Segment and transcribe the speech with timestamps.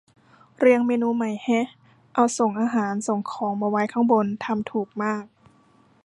[0.57, 1.67] เรียงเมนูใหม่แฮะ
[2.13, 5.23] เอาส่งอาหารส่งของมาไว้ข้างบน ทำถูกมาก